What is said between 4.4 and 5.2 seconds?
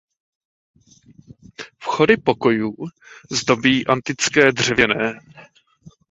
dřevěné.